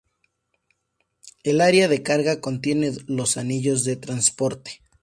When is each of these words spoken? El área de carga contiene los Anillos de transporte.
El 1.43 1.61
área 1.61 1.87
de 1.87 2.01
carga 2.01 2.41
contiene 2.41 2.91
los 3.05 3.37
Anillos 3.37 3.83
de 3.83 3.97
transporte. 3.97 4.81